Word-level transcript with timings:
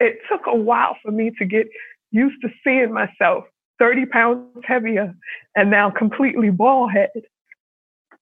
it 0.00 0.18
took 0.30 0.42
a 0.46 0.56
while 0.56 0.96
for 1.02 1.10
me 1.10 1.30
to 1.38 1.44
get 1.44 1.66
used 2.10 2.40
to 2.42 2.48
seeing 2.64 2.92
myself 2.92 3.44
30 3.78 4.06
pounds 4.06 4.64
heavier 4.64 5.14
and 5.54 5.70
now 5.70 5.90
completely 5.90 6.50
bald 6.50 6.92
head. 6.92 7.10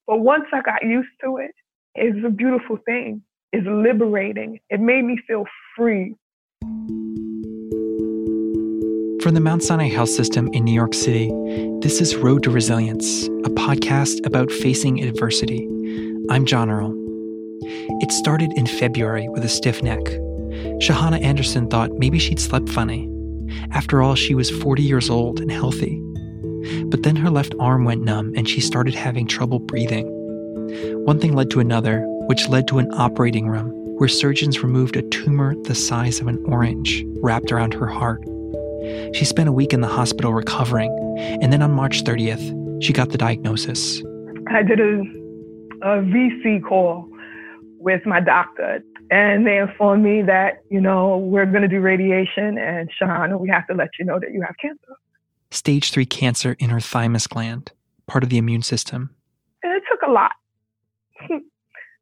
But 0.06 0.18
once 0.18 0.44
I 0.52 0.60
got 0.62 0.82
used 0.82 1.08
to 1.22 1.38
it, 1.38 1.52
it's 1.94 2.24
a 2.26 2.30
beautiful 2.30 2.78
thing. 2.84 3.22
It's 3.52 3.66
liberating. 3.66 4.58
It 4.68 4.80
made 4.80 5.04
me 5.04 5.18
feel 5.26 5.44
free. 5.76 6.16
From 9.22 9.32
the 9.32 9.40
Mount 9.40 9.62
Sinai 9.62 9.88
Health 9.88 10.10
System 10.10 10.50
in 10.52 10.64
New 10.64 10.74
York 10.74 10.92
City, 10.92 11.30
this 11.80 12.00
is 12.00 12.14
Road 12.16 12.42
to 12.42 12.50
Resilience, 12.50 13.26
a 13.26 13.50
podcast 13.50 14.26
about 14.26 14.50
facing 14.52 15.02
adversity. 15.02 15.66
I'm 16.28 16.44
Jon 16.44 16.68
Earle. 16.68 16.92
It 18.02 18.12
started 18.12 18.52
in 18.56 18.66
February 18.66 19.28
with 19.30 19.44
a 19.44 19.48
stiff 19.48 19.82
neck. 19.82 20.02
Shahonna 20.80 21.22
Anderson 21.22 21.68
thought 21.68 21.92
maybe 21.92 22.18
she'd 22.18 22.40
slept 22.40 22.68
funny. 22.68 23.10
After 23.72 24.02
all, 24.02 24.14
she 24.14 24.34
was 24.34 24.50
40 24.50 24.82
years 24.82 25.10
old 25.10 25.40
and 25.40 25.50
healthy. 25.50 26.00
But 26.86 27.02
then 27.02 27.16
her 27.16 27.30
left 27.30 27.54
arm 27.60 27.84
went 27.84 28.02
numb 28.02 28.32
and 28.36 28.48
she 28.48 28.60
started 28.60 28.94
having 28.94 29.26
trouble 29.26 29.58
breathing. 29.58 30.06
One 31.04 31.20
thing 31.20 31.34
led 31.34 31.50
to 31.50 31.60
another, 31.60 32.02
which 32.26 32.48
led 32.48 32.66
to 32.68 32.78
an 32.78 32.92
operating 32.94 33.48
room 33.48 33.70
where 33.98 34.08
surgeons 34.08 34.62
removed 34.62 34.96
a 34.96 35.02
tumor 35.02 35.54
the 35.64 35.74
size 35.74 36.20
of 36.20 36.26
an 36.26 36.42
orange 36.46 37.04
wrapped 37.22 37.52
around 37.52 37.72
her 37.74 37.86
heart. 37.86 38.24
She 39.14 39.24
spent 39.24 39.48
a 39.48 39.52
week 39.52 39.72
in 39.72 39.82
the 39.82 39.88
hospital 39.88 40.34
recovering, 40.34 40.90
and 41.40 41.52
then 41.52 41.62
on 41.62 41.70
March 41.72 42.02
30th, 42.02 42.82
she 42.82 42.92
got 42.92 43.10
the 43.10 43.18
diagnosis. 43.18 44.02
I 44.48 44.62
did 44.62 44.80
a, 44.80 45.00
a 45.82 46.02
VC 46.02 46.62
call 46.62 47.08
with 47.78 48.04
my 48.04 48.20
doctor, 48.20 48.82
and 49.10 49.46
they 49.46 49.58
informed 49.58 50.02
me 50.02 50.22
that, 50.22 50.62
you 50.70 50.80
know, 50.80 51.18
we're 51.18 51.46
going 51.46 51.62
to 51.62 51.68
do 51.68 51.80
radiation, 51.80 52.58
and 52.58 52.90
Shahonna, 53.00 53.38
we 53.38 53.48
have 53.48 53.66
to 53.68 53.74
let 53.74 53.90
you 53.98 54.04
know 54.04 54.18
that 54.18 54.32
you 54.32 54.42
have 54.42 54.54
cancer. 54.60 54.96
Stage 55.50 55.90
3 55.90 56.06
cancer 56.06 56.56
in 56.58 56.70
her 56.70 56.80
thymus 56.80 57.26
gland, 57.26 57.72
part 58.06 58.24
of 58.24 58.30
the 58.30 58.38
immune 58.38 58.62
system. 58.62 59.14
And 59.62 59.72
it 59.72 59.82
took 59.90 60.02
a 60.02 60.10
lot. 60.10 60.32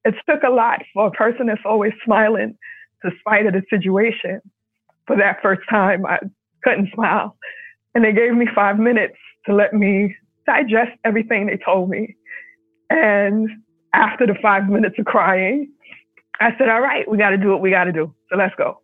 it 0.05 0.15
took 0.29 0.43
a 0.43 0.51
lot 0.51 0.83
for 0.95 1.09
a 1.09 1.11
person 1.11 1.47
that's 1.47 1.61
always 1.65 1.93
smiling 2.05 2.57
despite 3.05 3.47
of 3.47 3.53
the 3.53 3.63
situation. 3.69 4.41
For 5.07 5.17
that 5.17 5.43
first 5.43 5.63
time, 5.69 6.07
I 6.07 6.19
couldn't 6.63 6.91
smile. 6.95 7.37
And 7.95 8.05
they 8.05 8.13
gave 8.13 8.33
me 8.35 8.47
five 8.55 8.79
minutes 8.79 9.17
to 9.47 9.55
let 9.55 9.75
me 9.75 10.15
digest 10.47 10.93
everything 11.05 11.47
they 11.47 11.59
told 11.63 11.91
me. 11.91 12.17
And 12.89 13.49
after 13.93 14.27
the 14.27 14.35
five 14.41 14.69
minutes 14.69 14.97
of 14.99 15.05
crying, 15.05 15.71
I 16.41 16.51
said, 16.59 16.69
All 16.69 16.81
right, 16.81 17.09
we 17.09 17.19
got 17.19 17.31
to 17.31 17.37
do 17.37 17.49
what 17.49 17.61
we 17.61 17.71
got 17.71 17.85
to 17.85 17.93
do. 17.93 18.15
So 18.31 18.37
let's 18.37 18.55
go. 18.57 18.81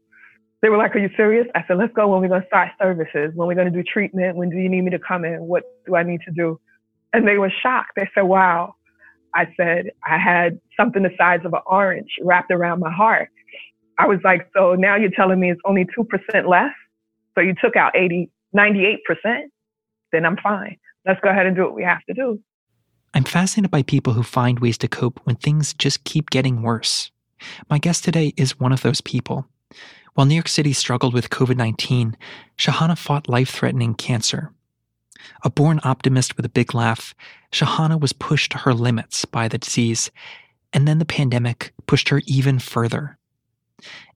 They 0.62 0.68
were 0.68 0.76
like, 0.76 0.94
Are 0.94 0.98
you 0.98 1.10
serious? 1.16 1.46
I 1.54 1.64
said, 1.66 1.78
Let's 1.78 1.92
go 1.94 2.08
when 2.08 2.20
we're 2.20 2.28
going 2.28 2.42
to 2.42 2.46
start 2.46 2.70
services, 2.80 3.32
when 3.34 3.48
we're 3.48 3.54
going 3.54 3.72
to 3.72 3.76
do 3.76 3.82
treatment, 3.82 4.36
when 4.36 4.50
do 4.50 4.56
you 4.56 4.68
need 4.68 4.82
me 4.82 4.90
to 4.90 4.98
come 4.98 5.24
in? 5.24 5.42
What 5.42 5.64
do 5.86 5.96
I 5.96 6.02
need 6.02 6.20
to 6.26 6.32
do? 6.32 6.60
And 7.12 7.26
they 7.26 7.38
were 7.38 7.52
shocked. 7.62 7.92
They 7.96 8.08
said, 8.14 8.22
Wow. 8.22 8.74
I 9.34 9.46
said, 9.56 9.90
I 10.06 10.18
had 10.18 10.58
something 10.76 11.02
the 11.02 11.10
size 11.18 11.40
of 11.44 11.52
an 11.52 11.60
orange 11.66 12.10
wrapped 12.22 12.50
around 12.50 12.80
my 12.80 12.92
heart. 12.92 13.28
I 13.98 14.06
was 14.06 14.18
like, 14.24 14.48
So 14.56 14.74
now 14.74 14.96
you're 14.96 15.10
telling 15.10 15.40
me 15.40 15.50
it's 15.50 15.60
only 15.64 15.86
2% 15.96 16.48
left? 16.48 16.74
So 17.34 17.42
you 17.42 17.54
took 17.62 17.76
out 17.76 17.96
80, 17.96 18.30
98%? 18.56 18.96
Then 20.12 20.24
I'm 20.24 20.36
fine. 20.42 20.76
Let's 21.06 21.20
go 21.20 21.30
ahead 21.30 21.46
and 21.46 21.54
do 21.54 21.62
what 21.62 21.74
we 21.74 21.84
have 21.84 22.04
to 22.08 22.14
do. 22.14 22.40
I'm 23.14 23.24
fascinated 23.24 23.70
by 23.70 23.82
people 23.82 24.12
who 24.12 24.22
find 24.22 24.60
ways 24.60 24.78
to 24.78 24.88
cope 24.88 25.20
when 25.24 25.36
things 25.36 25.72
just 25.72 26.04
keep 26.04 26.30
getting 26.30 26.62
worse. 26.62 27.10
My 27.70 27.78
guest 27.78 28.04
today 28.04 28.32
is 28.36 28.58
one 28.58 28.72
of 28.72 28.82
those 28.82 29.00
people. 29.00 29.46
While 30.14 30.26
New 30.26 30.34
York 30.34 30.48
City 30.48 30.72
struggled 30.72 31.14
with 31.14 31.30
COVID 31.30 31.56
19, 31.56 32.16
Shahonna 32.56 32.98
fought 32.98 33.28
life 33.28 33.50
threatening 33.50 33.94
cancer. 33.94 34.52
A 35.44 35.50
born 35.50 35.80
optimist 35.84 36.36
with 36.36 36.46
a 36.46 36.50
big 36.50 36.74
laugh, 36.74 37.14
Shahonna 37.52 38.00
was 38.00 38.12
pushed 38.12 38.52
to 38.52 38.58
her 38.58 38.74
limits 38.74 39.24
by 39.24 39.48
the 39.48 39.58
disease, 39.58 40.10
and 40.72 40.86
then 40.86 40.98
the 40.98 41.04
pandemic 41.04 41.72
pushed 41.86 42.08
her 42.08 42.22
even 42.26 42.58
further. 42.58 43.18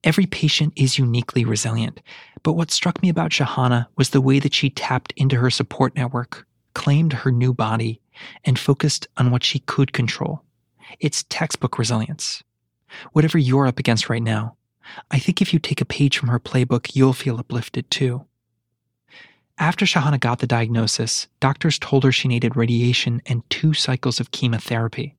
Every 0.04 0.26
patient 0.26 0.72
is 0.76 0.98
uniquely 0.98 1.44
resilient, 1.44 2.00
but 2.42 2.54
what 2.54 2.70
struck 2.70 3.00
me 3.02 3.08
about 3.08 3.30
Shahonna 3.30 3.86
was 3.96 4.10
the 4.10 4.20
way 4.20 4.40
that 4.40 4.54
she 4.54 4.70
tapped 4.70 5.12
into 5.16 5.36
her 5.36 5.50
support 5.50 5.94
network, 5.94 6.46
claimed 6.74 7.12
her 7.12 7.30
new 7.30 7.54
body, 7.54 8.00
and 8.44 8.58
focused 8.58 9.06
on 9.16 9.30
what 9.30 9.44
she 9.44 9.60
could 9.60 9.92
control. 9.92 10.42
It's 10.98 11.24
textbook 11.28 11.78
resilience. 11.78 12.42
Whatever 13.12 13.38
you're 13.38 13.66
up 13.66 13.78
against 13.78 14.08
right 14.08 14.22
now, 14.22 14.56
I 15.10 15.18
think 15.18 15.40
if 15.40 15.52
you 15.52 15.58
take 15.58 15.80
a 15.80 15.86
page 15.86 16.18
from 16.18 16.28
her 16.28 16.40
playbook, 16.40 16.94
you'll 16.94 17.12
feel 17.12 17.38
uplifted 17.38 17.90
too. 17.90 18.26
After 19.58 19.84
Shahonna 19.84 20.18
got 20.18 20.38
the 20.38 20.46
diagnosis, 20.46 21.28
doctors 21.40 21.78
told 21.78 22.04
her 22.04 22.12
she 22.12 22.28
needed 22.28 22.56
radiation 22.56 23.22
and 23.26 23.48
two 23.50 23.74
cycles 23.74 24.18
of 24.18 24.30
chemotherapy. 24.30 25.16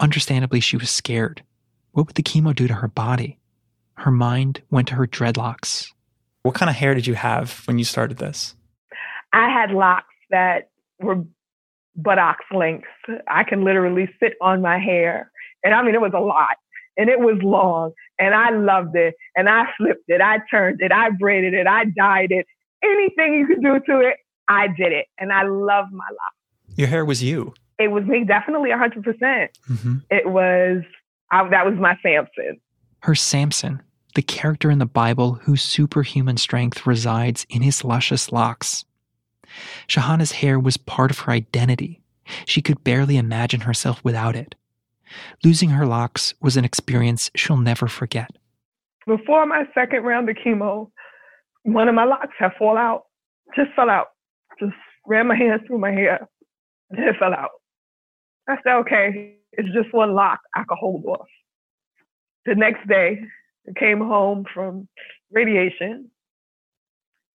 Understandably, 0.00 0.60
she 0.60 0.76
was 0.76 0.90
scared. 0.90 1.42
What 1.92 2.06
would 2.06 2.16
the 2.16 2.22
chemo 2.22 2.54
do 2.54 2.66
to 2.66 2.74
her 2.74 2.88
body? 2.88 3.38
Her 3.94 4.10
mind 4.10 4.60
went 4.70 4.88
to 4.88 4.94
her 4.94 5.06
dreadlocks. 5.06 5.88
What 6.42 6.56
kind 6.56 6.68
of 6.68 6.76
hair 6.76 6.94
did 6.94 7.06
you 7.06 7.14
have 7.14 7.62
when 7.66 7.78
you 7.78 7.84
started 7.84 8.18
this? 8.18 8.54
I 9.32 9.48
had 9.48 9.70
locks 9.70 10.06
that 10.30 10.70
were 11.00 11.24
buttocks 11.96 12.44
length. 12.52 12.88
I 13.28 13.44
can 13.44 13.64
literally 13.64 14.10
sit 14.20 14.34
on 14.40 14.60
my 14.60 14.78
hair. 14.78 15.30
And 15.62 15.72
I 15.72 15.82
mean, 15.82 15.94
it 15.94 16.00
was 16.00 16.12
a 16.14 16.20
lot 16.20 16.56
and 16.96 17.08
it 17.08 17.20
was 17.20 17.38
long 17.42 17.92
and 18.18 18.34
I 18.34 18.50
loved 18.50 18.96
it 18.96 19.14
and 19.36 19.48
I 19.48 19.64
flipped 19.76 20.04
it. 20.08 20.20
I 20.20 20.38
turned 20.50 20.80
it. 20.80 20.92
I 20.92 21.10
braided 21.10 21.54
it. 21.54 21.66
I 21.66 21.84
dyed 21.96 22.30
it. 22.30 22.46
Anything 22.82 23.34
you 23.34 23.46
could 23.46 23.62
do 23.62 23.80
to 23.92 24.00
it, 24.00 24.16
I 24.48 24.68
did 24.68 24.92
it. 24.92 25.06
And 25.18 25.32
I 25.32 25.42
love 25.44 25.86
my 25.90 26.04
locks. 26.04 26.76
Your 26.76 26.88
hair 26.88 27.04
was 27.04 27.22
you. 27.22 27.54
It 27.78 27.88
was 27.88 28.04
me, 28.04 28.24
definitely 28.24 28.70
100%. 28.70 29.02
percent 29.02 29.58
mm 29.68 29.80
hmm 29.80 29.96
It 30.10 30.28
was, 30.28 30.82
I, 31.30 31.48
that 31.48 31.66
was 31.66 31.74
my 31.74 31.96
Samson. 32.02 32.60
Her 33.00 33.14
Samson, 33.14 33.82
the 34.14 34.22
character 34.22 34.70
in 34.70 34.78
the 34.78 34.86
Bible 34.86 35.34
whose 35.42 35.62
superhuman 35.62 36.36
strength 36.36 36.86
resides 36.86 37.46
in 37.50 37.62
his 37.62 37.84
luscious 37.84 38.30
locks. 38.30 38.84
Shahonna's 39.86 40.32
hair 40.32 40.58
was 40.58 40.76
part 40.76 41.10
of 41.10 41.20
her 41.20 41.32
identity. 41.32 42.00
She 42.46 42.62
could 42.62 42.82
barely 42.84 43.16
imagine 43.16 43.60
herself 43.62 44.02
without 44.04 44.36
it. 44.36 44.54
Losing 45.44 45.70
her 45.70 45.86
locks 45.86 46.34
was 46.40 46.56
an 46.56 46.64
experience 46.64 47.30
she'll 47.34 47.56
never 47.56 47.88
forget. 47.88 48.30
Before 49.06 49.44
my 49.46 49.64
second 49.74 50.04
round 50.04 50.28
of 50.28 50.36
chemo, 50.36 50.90
one 51.62 51.88
of 51.88 51.94
my 51.94 52.04
locks 52.04 52.34
had 52.38 52.52
fall 52.58 52.76
out, 52.76 53.04
just 53.54 53.70
fell 53.76 53.90
out. 53.90 54.08
Just 54.58 54.72
ran 55.06 55.26
my 55.26 55.36
hands 55.36 55.62
through 55.66 55.78
my 55.78 55.90
hair, 55.90 56.28
and 56.90 56.98
it 57.00 57.16
fell 57.18 57.34
out. 57.34 57.50
I 58.48 58.56
said, 58.62 58.74
okay, 58.80 59.36
it's 59.52 59.68
just 59.74 59.92
one 59.92 60.14
lock 60.14 60.40
I 60.54 60.64
could 60.68 60.78
hold 60.78 61.04
off. 61.06 61.26
The 62.46 62.54
next 62.54 62.86
day, 62.88 63.20
I 63.68 63.78
came 63.78 63.98
home 63.98 64.44
from 64.52 64.88
radiation 65.30 66.10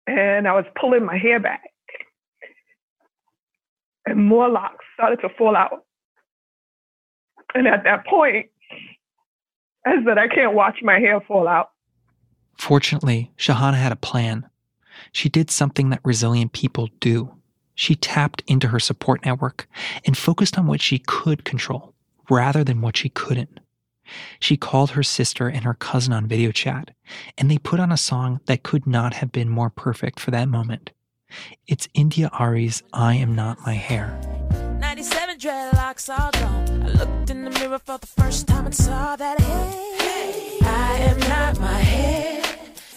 and 0.05 0.47
I 0.47 0.53
was 0.53 0.65
pulling 0.79 1.05
my 1.05 1.17
hair 1.17 1.39
back. 1.39 1.61
And 4.05 4.25
more 4.25 4.49
locks 4.49 4.85
started 4.93 5.19
to 5.21 5.29
fall 5.37 5.55
out. 5.55 5.85
And 7.53 7.67
at 7.67 7.83
that 7.83 8.05
point, 8.05 8.47
I 9.85 10.03
said, 10.05 10.17
I 10.17 10.27
can't 10.27 10.53
watch 10.53 10.79
my 10.81 10.99
hair 10.99 11.21
fall 11.21 11.47
out. 11.47 11.71
Fortunately, 12.57 13.31
Shahonna 13.37 13.75
had 13.77 13.91
a 13.91 13.97
plan. 13.97 14.49
She 15.11 15.29
did 15.29 15.49
something 15.49 15.89
that 15.89 16.01
resilient 16.03 16.53
people 16.53 16.89
do. 16.99 17.33
She 17.75 17.95
tapped 17.95 18.43
into 18.47 18.69
her 18.69 18.79
support 18.79 19.23
network 19.25 19.67
and 20.05 20.17
focused 20.17 20.57
on 20.57 20.65
what 20.65 20.81
she 20.81 20.99
could 20.99 21.45
control 21.45 21.93
rather 22.29 22.63
than 22.63 22.81
what 22.81 22.97
she 22.97 23.09
couldn't. 23.09 23.59
She 24.39 24.57
called 24.57 24.91
her 24.91 25.03
sister 25.03 25.47
and 25.47 25.63
her 25.63 25.73
cousin 25.73 26.13
on 26.13 26.27
video 26.27 26.51
chat, 26.51 26.91
and 27.37 27.51
they 27.51 27.57
put 27.57 27.79
on 27.79 27.91
a 27.91 27.97
song 27.97 28.39
that 28.45 28.63
could 28.63 28.87
not 28.87 29.13
have 29.15 29.31
been 29.31 29.49
more 29.49 29.69
perfect 29.69 30.19
for 30.19 30.31
that 30.31 30.49
moment. 30.49 30.91
It's 31.67 31.89
India 31.93 32.29
Arie's 32.37 32.83
I 32.93 33.15
Am 33.15 33.35
Not 33.35 33.59
My 33.65 33.73
Hair. 33.73 34.66
97 35.37 35.39
dreadlocks 35.39 36.09
all 36.09 36.31
gone. 36.31 36.83
I 36.83 36.89
looked 36.89 37.29
in 37.29 37.45
the 37.45 37.51
mirror 37.51 37.79
for 37.79 37.97
the 37.97 38.07
first 38.07 38.47
time 38.47 38.65
and 38.65 38.75
saw 38.75 39.15
that, 39.15 39.39
hey, 39.39 40.57
I 40.63 40.97
am 40.99 41.19
not 41.19 41.59
my 41.59 41.79
hair. 41.79 42.43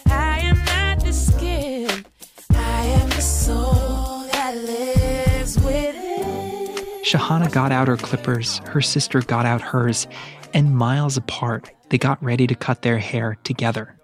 I 0.07 0.39
am 0.39 0.63
not 0.65 1.03
the 1.03 1.13
skin. 1.13 2.05
I 2.51 2.85
am 2.85 3.09
the 3.09 3.21
soul 3.21 4.25
that 4.31 4.55
lives 4.55 5.57
within. 5.59 7.03
Shahonna 7.03 7.51
got 7.51 7.71
out 7.71 7.87
her 7.87 7.97
clippers, 7.97 8.59
her 8.65 8.81
sister 8.81 9.21
got 9.21 9.45
out 9.45 9.61
hers, 9.61 10.07
and 10.53 10.75
miles 10.75 11.17
apart, 11.17 11.71
they 11.89 11.97
got 11.97 12.23
ready 12.23 12.47
to 12.47 12.55
cut 12.55 12.81
their 12.81 12.97
hair 12.97 13.37
together. 13.43 13.95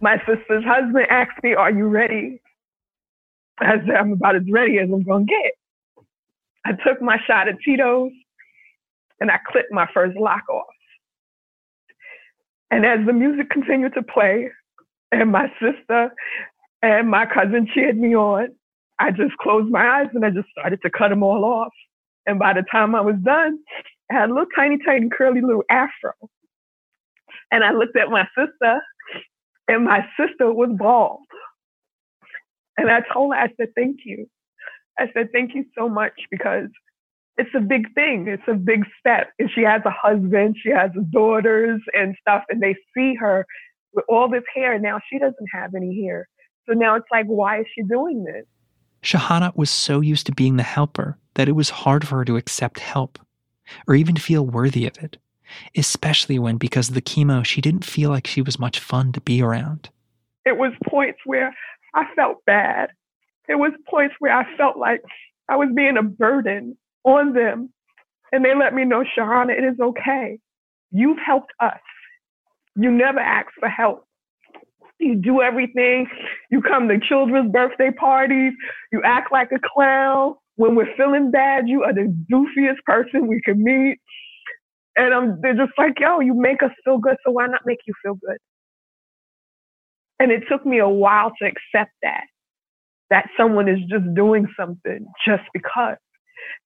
My 0.00 0.16
sister's 0.18 0.64
husband 0.64 1.06
asked 1.10 1.42
me, 1.42 1.54
Are 1.54 1.70
you 1.70 1.86
ready? 1.86 2.40
I 3.58 3.76
said, 3.80 3.90
I'm 3.90 4.12
about 4.12 4.36
as 4.36 4.50
ready 4.50 4.78
as 4.78 4.88
I'm 4.90 5.02
going 5.02 5.26
to 5.26 5.30
get. 5.30 5.59
I 6.64 6.72
took 6.72 7.00
my 7.00 7.18
shot 7.26 7.48
at 7.48 7.56
Tito's 7.64 8.12
and 9.20 9.30
I 9.30 9.38
clipped 9.50 9.72
my 9.72 9.88
first 9.92 10.16
lock 10.18 10.48
off. 10.48 10.66
And 12.70 12.86
as 12.86 13.04
the 13.06 13.12
music 13.12 13.50
continued 13.50 13.94
to 13.94 14.02
play, 14.02 14.50
and 15.12 15.32
my 15.32 15.52
sister 15.60 16.12
and 16.82 17.10
my 17.10 17.26
cousin 17.26 17.68
cheered 17.72 17.98
me 17.98 18.14
on. 18.14 18.48
I 18.98 19.10
just 19.10 19.36
closed 19.38 19.70
my 19.70 20.00
eyes 20.00 20.08
and 20.14 20.24
I 20.24 20.30
just 20.30 20.48
started 20.50 20.80
to 20.82 20.90
cut 20.90 21.08
them 21.08 21.22
all 21.22 21.44
off. 21.44 21.72
And 22.26 22.38
by 22.38 22.52
the 22.52 22.64
time 22.70 22.94
I 22.94 23.00
was 23.00 23.16
done, 23.24 23.58
I 24.10 24.14
had 24.14 24.30
a 24.30 24.32
little 24.32 24.48
tiny, 24.54 24.78
tiny, 24.84 25.08
curly 25.08 25.40
little 25.40 25.64
afro. 25.70 26.12
And 27.50 27.64
I 27.64 27.72
looked 27.72 27.96
at 27.96 28.10
my 28.10 28.28
sister, 28.36 28.80
and 29.66 29.84
my 29.84 30.06
sister 30.18 30.52
was 30.52 30.70
bald. 30.78 31.20
And 32.76 32.90
I 32.90 33.00
told 33.12 33.34
her, 33.34 33.40
I 33.40 33.48
said, 33.56 33.70
thank 33.74 34.00
you. 34.04 34.28
I 34.98 35.10
said, 35.14 35.28
thank 35.32 35.54
you 35.54 35.64
so 35.76 35.88
much 35.88 36.12
because 36.30 36.68
it's 37.36 37.50
a 37.54 37.60
big 37.60 37.92
thing. 37.94 38.28
It's 38.28 38.42
a 38.48 38.54
big 38.54 38.84
step. 38.98 39.30
And 39.38 39.50
she 39.54 39.62
has 39.62 39.82
a 39.84 39.90
husband, 39.90 40.56
she 40.62 40.70
has 40.70 40.90
daughters 41.10 41.80
and 41.94 42.14
stuff, 42.20 42.44
and 42.50 42.60
they 42.60 42.76
see 42.94 43.14
her 43.14 43.46
with 43.94 44.04
all 44.08 44.28
this 44.28 44.44
hair. 44.54 44.78
Now 44.78 45.00
she 45.10 45.18
doesn't 45.18 45.48
have 45.52 45.74
any 45.74 46.02
hair. 46.02 46.28
So 46.68 46.74
now 46.74 46.96
it's 46.96 47.06
like, 47.10 47.26
why 47.26 47.60
is 47.60 47.66
she 47.74 47.82
doing 47.82 48.24
this? 48.24 48.44
Shahonna 49.02 49.56
was 49.56 49.70
so 49.70 50.00
used 50.00 50.26
to 50.26 50.32
being 50.32 50.56
the 50.56 50.62
helper 50.62 51.16
that 51.34 51.48
it 51.48 51.52
was 51.52 51.70
hard 51.70 52.06
for 52.06 52.18
her 52.18 52.24
to 52.26 52.36
accept 52.36 52.78
help 52.78 53.18
or 53.88 53.94
even 53.94 54.16
feel 54.16 54.44
worthy 54.44 54.86
of 54.86 54.98
it, 54.98 55.16
especially 55.74 56.38
when, 56.38 56.58
because 56.58 56.90
of 56.90 56.94
the 56.94 57.00
chemo, 57.00 57.44
she 57.44 57.60
didn't 57.62 57.84
feel 57.84 58.10
like 58.10 58.26
she 58.26 58.42
was 58.42 58.58
much 58.58 58.78
fun 58.78 59.12
to 59.12 59.20
be 59.20 59.40
around. 59.40 59.88
It 60.44 60.58
was 60.58 60.72
points 60.86 61.20
where 61.24 61.54
I 61.94 62.04
felt 62.14 62.44
bad. 62.44 62.90
It 63.50 63.56
was 63.56 63.72
points 63.90 64.16
where 64.20 64.36
I 64.36 64.46
felt 64.56 64.78
like 64.78 65.02
I 65.50 65.56
was 65.56 65.70
being 65.76 65.98
a 65.98 66.04
burden 66.04 66.78
on 67.04 67.34
them. 67.34 67.70
And 68.32 68.44
they 68.44 68.54
let 68.56 68.74
me 68.74 68.84
know, 68.84 69.04
Shahonna, 69.18 69.52
it 69.58 69.64
is 69.64 69.80
okay. 69.80 70.38
You've 70.92 71.18
helped 71.24 71.52
us. 71.60 71.80
You 72.76 72.90
never 72.92 73.20
ask 73.20 73.48
for 73.60 73.68
help. 73.68 74.04
You 75.00 75.16
do 75.16 75.42
everything. 75.42 76.08
You 76.50 76.62
come 76.62 76.88
to 76.88 76.98
children's 77.00 77.52
birthday 77.52 77.90
parties. 77.92 78.54
You 78.92 79.02
act 79.04 79.32
like 79.32 79.50
a 79.52 79.60
clown. 79.74 80.36
When 80.56 80.76
we're 80.76 80.94
feeling 80.96 81.32
bad, 81.32 81.68
you 81.68 81.84
are 81.84 81.94
the 81.94 82.14
goofiest 82.32 82.82
person 82.86 83.28
we 83.28 83.42
can 83.44 83.62
meet. 83.64 83.98
And 84.96 85.42
they're 85.42 85.56
just 85.56 85.72
like, 85.78 85.94
yo, 86.00 86.20
you 86.20 86.34
make 86.34 86.62
us 86.62 86.72
feel 86.84 86.98
good, 86.98 87.16
so 87.26 87.32
why 87.32 87.48
not 87.48 87.62
make 87.66 87.80
you 87.86 87.94
feel 88.04 88.14
good? 88.14 88.38
And 90.20 90.32
it 90.32 90.44
took 90.50 90.66
me 90.66 90.78
a 90.78 90.88
while 90.88 91.32
to 91.42 91.46
accept 91.48 91.92
that, 92.02 92.24
that 93.10 93.28
someone 93.36 93.68
is 93.68 93.78
just 93.88 94.14
doing 94.14 94.46
something 94.58 95.06
just 95.26 95.42
because. 95.52 95.96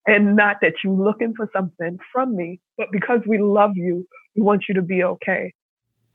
And 0.06 0.36
not 0.36 0.56
that 0.60 0.74
you're 0.82 0.92
looking 0.92 1.34
for 1.36 1.50
something 1.54 1.98
from 2.12 2.36
me, 2.36 2.60
but 2.76 2.88
because 2.92 3.20
we 3.26 3.38
love 3.38 3.72
you, 3.74 4.06
we 4.36 4.42
want 4.42 4.64
you 4.68 4.74
to 4.74 4.82
be 4.82 5.02
okay. 5.02 5.52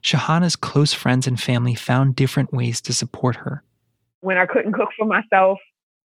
Shahonna's 0.00 0.56
close 0.56 0.94
friends 0.94 1.26
and 1.26 1.38
family 1.38 1.74
found 1.74 2.16
different 2.16 2.52
ways 2.52 2.80
to 2.82 2.92
support 2.92 3.36
her. 3.36 3.62
When 4.20 4.38
I 4.38 4.46
couldn't 4.46 4.72
cook 4.72 4.88
for 4.98 5.06
myself, 5.06 5.58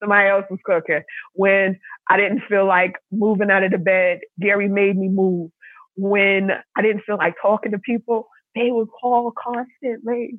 somebody 0.00 0.28
else 0.28 0.44
was 0.50 0.60
cooking. 0.64 1.02
When 1.34 1.78
I 2.10 2.16
didn't 2.16 2.42
feel 2.48 2.66
like 2.66 2.94
moving 3.10 3.50
out 3.50 3.62
of 3.62 3.70
the 3.70 3.78
bed, 3.78 4.20
Gary 4.40 4.68
made 4.68 4.96
me 4.96 5.08
move. 5.08 5.50
When 5.96 6.50
I 6.76 6.82
didn't 6.82 7.02
feel 7.04 7.16
like 7.16 7.34
talking 7.40 7.72
to 7.72 7.78
people, 7.78 8.28
they 8.54 8.70
would 8.70 8.88
call 8.88 9.32
constantly, 9.32 10.38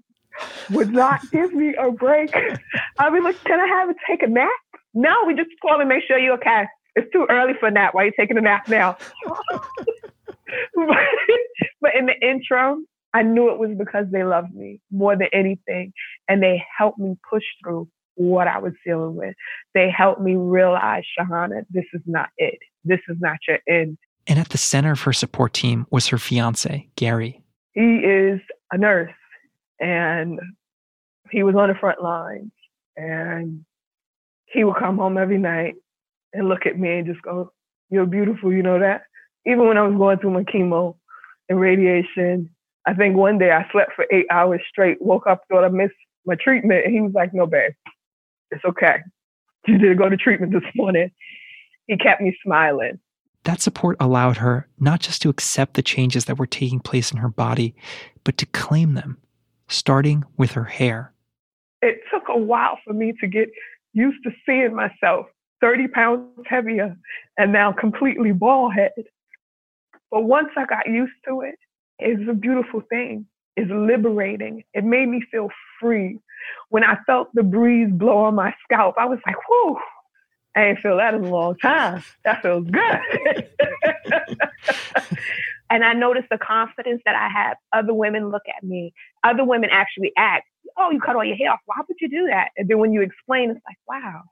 would 0.72 0.92
not 0.92 1.30
give 1.32 1.54
me 1.54 1.76
a 1.76 1.92
break. 1.92 2.34
I'd 2.98 3.14
be 3.14 3.20
like, 3.20 3.44
can 3.44 3.60
I 3.60 3.68
have 3.68 3.90
a 3.90 3.96
take 4.08 4.24
a 4.24 4.28
nap? 4.28 4.50
No, 4.94 5.14
we 5.26 5.36
just 5.36 5.50
call 5.62 5.80
and 5.80 5.90
make 5.90 6.04
sure 6.08 6.18
you're 6.18 6.34
okay. 6.36 6.66
It's 6.96 7.12
too 7.12 7.26
early 7.30 7.54
for 7.60 7.68
a 7.68 7.72
nap. 7.72 7.94
Why 7.94 8.04
are 8.04 8.06
you 8.08 8.14
taking 8.18 8.38
a 8.38 8.42
nap 8.42 8.68
now? 8.68 8.98
but 10.76 11.96
in 11.96 12.08
the 12.08 12.16
interim, 12.22 12.88
I 13.14 13.24
knew 13.24 13.52
it 13.52 13.60
was 13.60 13.72
because 13.78 14.06
they 14.12 14.24
loved 14.24 14.54
me 14.54 14.82
more 14.92 15.16
than 15.16 15.30
anything. 15.34 15.94
And 16.28 16.42
they 16.42 16.64
helped 16.78 17.00
me 17.00 17.16
push 17.30 17.44
through 17.62 17.88
what 18.16 18.48
I 18.48 18.60
was 18.60 18.74
dealing 18.86 19.16
with. 19.16 19.36
They 19.74 19.90
helped 19.90 20.22
me 20.22 20.36
realize, 20.36 21.04
Shahonna, 21.18 21.66
this 21.70 21.86
is 21.94 22.02
not 22.06 22.30
it. 22.38 22.60
This 22.84 23.00
is 23.08 23.18
not 23.20 23.38
your 23.48 23.60
end. 23.68 23.98
And 24.28 24.38
at 24.38 24.50
the 24.50 24.58
center 24.58 24.92
of 24.92 25.02
her 25.02 25.14
support 25.14 25.54
team 25.54 25.88
was 25.90 26.08
her 26.08 26.18
fiance, 26.18 26.88
Gary. 26.96 27.42
He 27.74 28.00
is 28.00 28.42
a 28.72 28.78
nurse 28.78 29.12
and 29.80 30.40
he 31.32 31.44
was 31.44 31.56
on 31.56 31.70
the 31.70 31.76
front 31.76 32.02
lines 32.02 32.52
and 32.98 33.66
he 34.46 34.64
would 34.64 34.78
come 34.78 34.98
home 34.98 35.18
every 35.18 35.38
night 35.38 35.76
and 36.34 36.50
look 36.50 36.66
at 36.66 36.78
me 36.78 36.98
and 36.98 37.08
just 37.08 37.22
go, 37.22 37.52
You're 37.90 38.06
beautiful, 38.06 38.52
you 38.52 38.64
know 38.64 38.80
that? 38.80 39.04
Even 39.46 39.68
when 39.68 39.78
I 39.78 39.88
was 39.88 39.98
going 39.98 40.20
through 40.20 40.32
my 40.32 40.44
chemo 40.44 40.96
and 41.48 41.60
radiation, 41.60 42.50
I 42.86 42.94
think 42.94 43.16
one 43.16 43.38
day 43.38 43.52
I 43.52 43.68
slept 43.72 43.94
for 43.96 44.06
eight 44.12 44.26
hours 44.32 44.62
straight, 44.70 45.02
woke 45.02 45.28
up, 45.28 45.44
thought 45.50 45.64
I 45.64 45.70
missed 45.70 45.94
my 46.26 46.36
treatment, 46.36 46.86
and 46.86 46.94
he 46.94 47.02
was 47.02 47.14
like, 47.14 47.34
No, 47.34 47.46
babe, 47.46 47.72
it's 48.52 48.66
okay. 48.66 48.98
You 49.68 49.78
did 49.78 49.98
go 49.98 50.10
to 50.10 50.18
treatment 50.18 50.54
this 50.54 50.64
morning. 50.76 51.12
He 51.88 51.98
kept 51.98 52.22
me 52.22 52.36
smiling. 52.44 53.00
That 53.44 53.62
support 53.62 53.98
allowed 54.00 54.38
her 54.38 54.68
not 54.80 55.00
just 55.00 55.22
to 55.24 55.30
accept 55.30 55.74
the 55.74 55.82
changes 55.82 56.26
that 56.26 56.38
were 56.38 56.48
taking 56.48 56.80
place 56.80 57.12
in 57.12 57.18
her 57.18 57.30
body, 57.30 57.76
but 58.24 58.38
to 58.38 58.46
claim 58.46 58.94
them, 58.94 59.18
starting 59.70 60.24
with 60.38 60.52
her 60.52 60.66
hair. 60.66 61.14
It 61.82 62.02
took 62.12 62.24
a 62.28 62.38
while 62.38 62.78
for 62.86 62.94
me 62.94 63.14
to 63.22 63.28
get 63.28 63.50
used 63.94 64.24
to 64.24 64.32
seeing 64.46 64.76
myself 64.76 65.28
30 65.62 65.88
pounds 65.90 66.28
heavier 66.46 66.96
and 67.38 67.52
now 67.52 67.72
completely 67.72 68.32
bald 68.32 68.74
headed. 68.74 69.08
But 70.12 70.24
once 70.24 70.50
I 70.58 70.66
got 70.66 70.88
used 70.88 71.14
to 71.28 71.42
it, 71.42 71.56
it's 72.00 72.30
a 72.30 72.34
beautiful 72.34 72.82
thing. 72.90 73.26
It's 73.56 73.70
liberating. 73.72 74.64
It 74.74 74.84
made 74.84 75.08
me 75.08 75.22
feel 75.32 75.50
free. 75.80 76.20
When 76.70 76.84
I 76.84 76.98
felt 77.06 77.30
the 77.34 77.44
breeze 77.44 77.92
blow 77.92 78.20
on 78.20 78.36
my 78.36 78.54
scalp, 78.64 78.96
I 78.98 79.06
was 79.06 79.20
like, 79.26 79.36
whoo, 79.50 79.78
I 80.56 80.66
ain't 80.66 80.80
feel 80.80 80.98
that 80.98 81.14
in 81.14 81.26
a 81.26 81.30
long 81.30 81.58
time. 81.58 82.04
That 82.24 82.42
feels 82.42 82.68
good. 82.68 83.50
and 85.80 85.86
I 85.86 85.94
noticed 85.94 86.28
the 86.30 86.38
confidence 86.38 87.02
that 87.06 87.16
I 87.16 87.30
had. 87.30 87.54
Other 87.72 87.94
women 87.94 88.30
look 88.30 88.44
at 88.54 88.64
me. 88.64 88.94
Other 89.24 89.46
women 89.46 89.70
actually 89.72 90.12
ask, 90.18 90.44
oh, 90.78 90.92
you 90.92 91.00
cut 91.00 91.16
all 91.16 91.24
your 91.24 91.38
hair 91.38 91.52
off. 91.52 91.60
Why 91.66 91.78
would 91.88 91.98
you 92.02 92.10
do 92.10 92.28
that? 92.28 92.50
And 92.58 92.68
then 92.68 92.80
when 92.80 92.92
you 92.92 93.02
explain, 93.02 93.50
it's 93.52 93.62
like, 93.66 93.78
wow, 93.88 94.24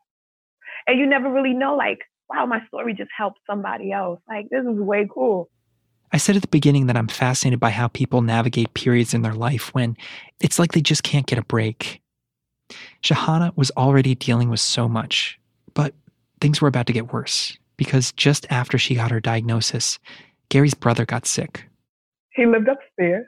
and 0.87 0.99
you 0.99 1.05
never 1.05 1.31
really 1.31 1.53
know, 1.53 1.75
like, 1.75 1.99
wow, 2.29 2.45
my 2.45 2.65
story 2.67 2.93
just 2.93 3.09
helped 3.15 3.39
somebody 3.47 3.93
else. 3.93 4.19
Like, 4.27 4.49
this 4.49 4.65
is 4.65 4.77
way 4.77 5.07
cool. 5.11 5.49
I 6.11 6.17
said 6.17 6.35
at 6.35 6.41
the 6.41 6.49
beginning 6.49 6.87
that 6.87 6.97
I'm 6.97 7.07
fascinated 7.07 7.59
by 7.59 7.69
how 7.69 7.87
people 7.87 8.21
navigate 8.21 8.73
periods 8.73 9.13
in 9.13 9.21
their 9.21 9.33
life 9.33 9.73
when 9.73 9.95
it's 10.41 10.59
like 10.59 10.73
they 10.73 10.81
just 10.81 11.03
can't 11.03 11.25
get 11.25 11.39
a 11.39 11.43
break. 11.43 12.01
Shahonna 13.01 13.55
was 13.55 13.71
already 13.71 14.15
dealing 14.15 14.49
with 14.49 14.59
so 14.59 14.87
much, 14.87 15.39
but 15.73 15.93
things 16.41 16.61
were 16.61 16.67
about 16.67 16.87
to 16.87 16.93
get 16.93 17.13
worse 17.13 17.57
because 17.77 18.11
just 18.13 18.45
after 18.49 18.77
she 18.77 18.95
got 18.95 19.11
her 19.11 19.19
diagnosis, 19.19 19.99
Gary's 20.49 20.73
brother 20.73 21.05
got 21.05 21.25
sick. 21.25 21.65
He 22.33 22.45
lived 22.45 22.67
upstairs 22.67 23.27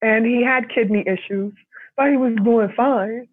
and 0.00 0.26
he 0.26 0.42
had 0.44 0.68
kidney 0.68 1.04
issues, 1.06 1.52
but 1.96 2.10
he 2.10 2.16
was 2.16 2.34
doing 2.44 2.72
fine. 2.76 3.28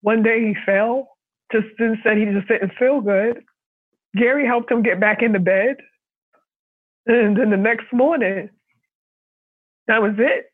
One 0.00 0.22
day 0.22 0.40
he 0.40 0.54
fell 0.66 1.08
just 1.52 1.66
said 1.78 2.16
he 2.16 2.24
just 2.24 2.48
didn't 2.48 2.72
feel 2.78 3.00
good. 3.00 3.44
Gary 4.16 4.46
helped 4.46 4.70
him 4.70 4.82
get 4.82 5.00
back 5.00 5.22
into 5.22 5.38
bed. 5.38 5.76
And 7.06 7.36
then 7.36 7.50
the 7.50 7.56
next 7.56 7.86
morning, 7.92 8.48
that 9.86 10.02
was 10.02 10.14
it. 10.18 10.46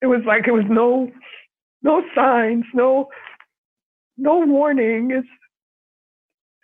It 0.00 0.06
was 0.06 0.20
like 0.26 0.46
it 0.46 0.52
was 0.52 0.64
no 0.68 1.10
no 1.82 2.02
signs, 2.14 2.64
no 2.74 3.08
no 4.16 4.40
warning. 4.40 5.10
It's 5.12 5.28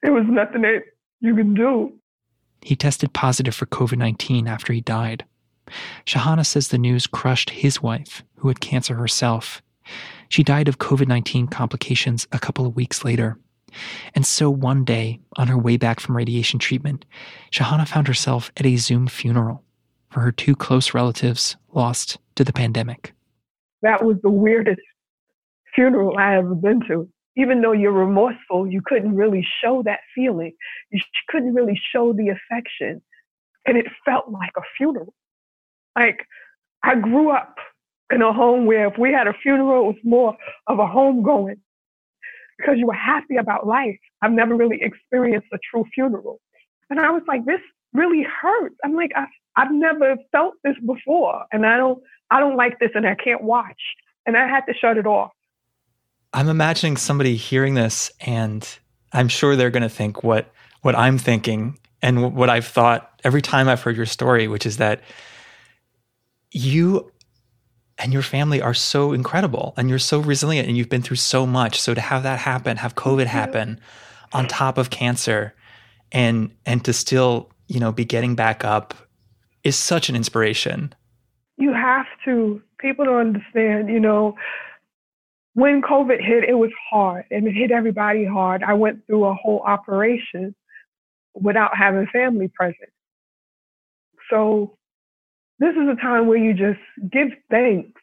it 0.03 0.11
was 0.11 0.25
nothing 0.29 0.63
that 0.63 0.83
you 1.21 1.35
can 1.35 1.55
do. 1.55 1.98
He 2.61 2.77
tested 2.77 3.13
positive 3.13 3.55
for 3.55 3.67
COVID 3.67 3.99
19 3.99 4.47
after 4.47 4.73
he 4.73 4.81
died. 4.81 5.25
Shahonna 6.07 6.45
says 6.47 6.69
the 6.69 6.79
news 6.79 7.07
crushed 7.07 7.51
his 7.51 7.83
wife, 7.83 8.23
who 8.37 8.49
had 8.49 8.61
cancer 8.61 8.95
herself, 8.95 9.63
she 10.29 10.43
died 10.43 10.69
of 10.69 10.79
COVID 10.79 11.09
19 11.09 11.49
complications 11.49 12.27
a 12.33 12.39
couple 12.39 12.67
of 12.67 12.77
weeks 12.77 13.05
later. 13.05 13.39
And 14.15 14.27
so 14.27 14.51
one 14.51 14.85
day, 14.85 15.21
on 15.37 15.49
her 15.49 15.59
way 15.59 15.77
back 15.77 16.01
from 16.01 16.17
radiation 16.17 16.59
treatment, 16.59 17.05
Shahonna 17.53 17.87
found 17.87 18.09
herself 18.09 18.51
at 18.57 18.67
a 18.67 18.77
Zoom 18.77 19.07
funeral 19.07 19.63
for 20.11 20.21
her 20.21 20.33
two 20.33 20.57
close 20.57 20.95
relatives 20.95 21.57
lost 21.73 22.19
to 22.37 22.45
the 22.45 22.53
pandemic. 22.53 23.13
That 23.83 24.05
was 24.05 24.17
the 24.23 24.31
weirdest 24.31 24.81
funeral 25.75 26.17
I 26.19 26.37
ever 26.37 26.55
been 26.55 26.81
to. 26.89 27.09
Even 27.39 27.63
though 27.63 27.73
you're 27.73 27.93
remorseful, 27.93 28.67
you 28.69 28.83
couldn't 28.85 29.17
really 29.17 29.47
show 29.65 29.83
that 29.85 30.01
feeling. 30.15 30.55
You 30.93 31.01
couldn't 31.31 31.55
really 31.55 31.81
show 31.95 32.13
the 32.15 32.31
affection. 32.31 33.03
And 33.67 33.79
it 33.79 33.87
felt 34.05 34.31
like 34.31 34.53
a 34.59 34.63
funeral. 34.79 35.15
Like 35.97 36.21
I 36.85 36.97
grew 36.97 37.31
up 37.31 37.57
in 38.13 38.23
a 38.23 38.33
home 38.33 38.67
where 38.67 38.89
if 38.89 38.99
we 38.99 39.13
had 39.13 39.29
a 39.29 39.35
funeral, 39.43 39.83
it 39.85 39.87
was 39.87 39.97
more 40.05 40.37
of 40.69 40.81
a 40.81 40.87
homegoing 40.87 41.61
because 42.59 42.77
you 42.79 42.87
were 42.87 42.95
happy 42.95 43.37
about 43.39 43.67
life. 43.67 43.99
I've 44.23 44.33
never 44.33 44.57
really 44.57 44.81
experienced 44.83 45.49
a 45.55 45.59
true 45.71 45.85
funeral. 45.95 46.41
And 46.91 47.01
I 47.01 47.11
was 47.11 47.23
like, 47.29 47.45
this 47.47 47.61
really 47.95 48.25
hurts. 48.25 48.77
I'm 48.85 48.95
like, 48.95 49.13
I, 49.17 49.27
I've 49.57 49.73
never 49.73 50.17
felt 50.33 50.55
this 50.65 50.77
before. 50.87 51.45
And 51.53 51.67
I 51.67 51.79
don't, 51.79 52.01
I 52.31 52.41
don't 52.41 52.57
like 52.57 52.79
this 52.81 52.91
and 52.95 53.07
I 53.07 53.17
can't 53.17 53.43
watch. 53.45 53.83
and 54.27 54.37
I 54.37 54.47
had 54.49 54.63
to 54.67 54.75
shut 54.75 54.99
it 54.99 55.07
off. 55.07 55.33
I'm 56.33 56.49
imagining 56.49 56.97
somebody 56.97 57.37
hearing 57.37 57.75
this, 57.75 58.11
and 58.21 58.69
I'm 59.13 59.29
sure 59.29 59.57
they're 59.57 59.71
going 59.71 59.83
to 59.83 59.89
think 59.89 60.23
what 60.23 60.53
what 60.83 60.95
I'm 60.95 61.19
thinking 61.19 61.79
and 62.03 62.35
what 62.35 62.49
I've 62.49 62.67
thought 62.67 63.21
every 63.25 63.43
time 63.43 63.69
I've 63.69 63.83
heard 63.83 63.97
your 63.97 64.07
story, 64.07 64.47
which 64.47 64.65
is 64.65 64.77
that 64.77 65.01
you 66.53 67.11
and 67.99 68.13
your 68.13 68.23
family 68.23 68.63
are 68.63 68.75
so 68.75 69.13
incredible 69.13 69.75
and 69.77 69.89
you're 69.89 69.99
so 69.99 70.21
resilient 70.21 70.69
and 70.69 70.77
you've 70.77 70.89
been 70.89 71.03
through 71.03 71.17
so 71.17 71.47
much. 71.47 71.81
So 71.81 71.95
to 71.95 72.01
have 72.01 72.23
that 72.23 72.39
happen, 72.39 72.77
have 72.77 72.95
COVID 72.95 73.23
mm-hmm. 73.23 73.27
happen 73.27 73.81
on 74.33 74.47
top 74.47 74.79
of 74.79 74.91
cancer 74.91 75.55
and 76.13 76.51
and 76.65 76.85
to 76.85 76.93
still, 76.93 77.51
you 77.67 77.81
know, 77.81 77.93
be 77.93 78.05
getting 78.05 78.35
back 78.35 78.65
up 78.65 78.95
is 79.65 79.77
such 79.77 80.09
an 80.09 80.17
inspiration. 80.17 80.95
You 81.57 81.73
have 81.73 82.07
to. 82.25 82.63
People 82.79 83.07
don't 83.07 83.35
understand, 83.35 83.89
you 83.89 83.99
know, 83.99 84.37
when 85.59 85.83
COVID 85.83 86.25
hit, 86.25 86.45
it 86.45 86.55
was 86.55 86.71
hard 86.89 87.25
and 87.33 87.49
it 87.49 87.51
hit 87.51 87.73
everybody 87.73 88.25
hard. 88.25 88.63
I 88.63 88.75
went 88.75 89.05
through 89.05 89.25
a 89.25 89.35
whole 89.35 89.61
operation 89.67 90.55
without 91.35 91.77
having 91.77 92.07
family 92.13 92.47
present. 92.55 92.91
So 94.31 94.79
this 95.59 95.73
is 95.75 95.89
a 95.89 96.01
time 96.01 96.29
where 96.29 96.39
you 96.39 96.55
just 96.55 96.79
give 97.11 97.31
thanks 97.51 98.01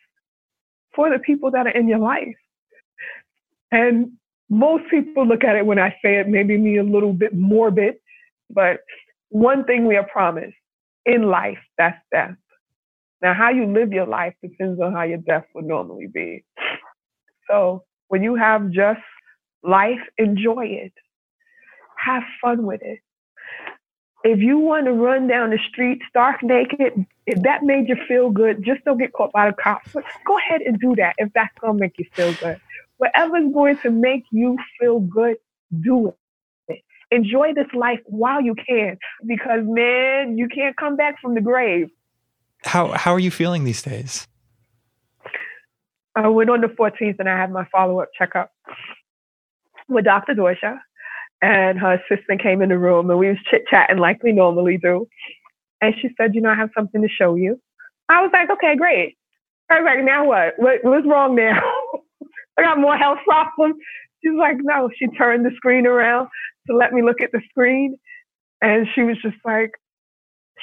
for 0.93 1.09
the 1.09 1.17
people 1.17 1.49
that 1.51 1.65
are 1.65 1.69
in 1.69 1.87
your 1.87 1.99
life. 1.99 2.35
And 3.71 4.11
most 4.49 4.89
people 4.91 5.25
look 5.25 5.45
at 5.45 5.55
it 5.55 5.65
when 5.65 5.79
I 5.79 5.91
say 6.03 6.19
it, 6.19 6.27
maybe 6.27 6.57
me 6.57 6.77
a 6.77 6.83
little 6.83 7.13
bit 7.13 7.33
morbid, 7.33 7.95
but 8.49 8.79
one 9.29 9.63
thing 9.63 9.87
we 9.87 9.95
are 9.95 10.07
promised 10.11 10.57
in 11.05 11.29
life, 11.29 11.59
that's 11.77 12.03
death. 12.11 12.35
Now, 13.21 13.33
how 13.33 13.49
you 13.49 13.65
live 13.65 13.93
your 13.93 14.07
life 14.07 14.33
depends 14.41 14.81
on 14.81 14.91
how 14.91 15.03
your 15.03 15.19
death 15.19 15.45
would 15.55 15.63
normally 15.63 16.07
be. 16.07 16.43
So 17.47 17.83
when 18.07 18.23
you 18.23 18.35
have 18.35 18.69
just 18.71 19.01
life, 19.63 20.01
enjoy 20.17 20.65
it. 20.65 20.93
Have 21.97 22.23
fun 22.41 22.65
with 22.65 22.81
it. 22.83 22.99
If 24.23 24.39
you 24.39 24.57
want 24.57 24.85
to 24.85 24.91
run 24.91 25.27
down 25.27 25.51
the 25.51 25.59
street 25.69 26.01
stark 26.09 26.41
naked, 26.41 27.05
if 27.27 27.43
that 27.43 27.61
made 27.63 27.87
you 27.87 27.95
feel 28.07 28.31
good, 28.31 28.63
just 28.63 28.83
don't 28.83 28.97
get 28.97 29.13
caught 29.13 29.31
by 29.31 29.49
the 29.49 29.55
cops. 29.55 29.91
But 29.93 30.03
go 30.25 30.37
ahead 30.37 30.61
and 30.61 30.79
do 30.79 30.95
that 30.95 31.13
if 31.19 31.31
that's 31.33 31.53
gonna 31.59 31.77
make 31.77 31.99
you 31.99 32.05
feel 32.13 32.33
good. 32.33 32.59
Whatever's 32.97 33.53
going 33.53 33.77
to 33.79 33.91
make 33.91 34.23
you 34.31 34.57
feel 34.79 34.99
good, 34.99 35.37
do 35.81 36.13
it. 36.67 36.81
Enjoy 37.11 37.53
this 37.53 37.67
life 37.73 37.99
while 38.05 38.41
you 38.41 38.55
can, 38.55 38.97
because 39.27 39.61
man, 39.63 40.37
you 40.39 40.47
can't 40.47 40.75
come 40.75 40.95
back 40.95 41.21
from 41.21 41.35
the 41.35 41.41
grave. 41.41 41.89
How 42.63 42.93
how 42.93 43.13
are 43.13 43.19
you 43.19 43.29
feeling 43.29 43.63
these 43.63 43.83
days? 43.83 44.27
I 46.15 46.27
went 46.29 46.49
on 46.49 46.61
the 46.61 46.67
14th 46.67 47.17
and 47.19 47.29
I 47.29 47.37
had 47.37 47.51
my 47.51 47.65
follow 47.71 47.99
up 47.99 48.09
checkup 48.17 48.51
with 49.89 50.05
Dr. 50.05 50.33
Doroshow, 50.33 50.77
and 51.41 51.77
her 51.79 51.93
assistant 51.95 52.41
came 52.41 52.61
in 52.61 52.69
the 52.69 52.77
room 52.77 53.09
and 53.09 53.19
we 53.19 53.27
was 53.29 53.37
chit 53.49 53.63
chatting 53.69 53.97
like 53.97 54.23
we 54.23 54.31
normally 54.31 54.77
do. 54.77 55.07
And 55.81 55.93
she 56.01 56.09
said, 56.17 56.33
"You 56.33 56.41
know, 56.41 56.49
I 56.49 56.55
have 56.55 56.71
something 56.75 57.01
to 57.01 57.09
show 57.09 57.35
you." 57.35 57.59
I 58.09 58.21
was 58.21 58.31
like, 58.33 58.49
"Okay, 58.49 58.75
great." 58.77 59.17
I 59.69 59.79
was 59.81 59.85
like, 59.85 60.03
"Now 60.05 60.25
what? 60.25 60.53
what 60.57 60.83
what's 60.83 61.05
wrong 61.07 61.35
now? 61.35 61.61
I 62.57 62.63
got 62.63 62.79
more 62.79 62.97
health 62.97 63.19
problems." 63.25 63.75
She's 64.23 64.33
like, 64.37 64.57
"No." 64.61 64.89
She 64.97 65.07
turned 65.17 65.45
the 65.45 65.51
screen 65.57 65.85
around 65.85 66.29
to 66.67 66.75
let 66.75 66.93
me 66.93 67.01
look 67.01 67.21
at 67.21 67.31
the 67.33 67.41
screen, 67.49 67.97
and 68.61 68.87
she 68.95 69.03
was 69.03 69.17
just 69.21 69.37
like, 69.45 69.71